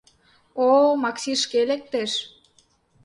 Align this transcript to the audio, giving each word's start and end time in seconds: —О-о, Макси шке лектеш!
—О-о, 0.65 0.89
Макси 1.01 1.31
шке 1.43 1.59
лектеш! 1.69 2.11